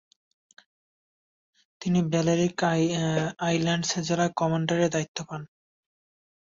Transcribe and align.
তিনি 1.81 1.99
Balearic 2.11 2.57
islands 3.39 3.91
জেলায় 4.07 4.31
কমান্ডারের 4.39 4.89
দায়িত্ব 4.89 5.17
পান। 5.29 5.41